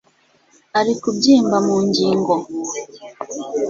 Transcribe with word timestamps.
ari 0.79 0.93
kubyimba 1.01 1.57
mu 1.67 1.77
ngingo 1.87 2.33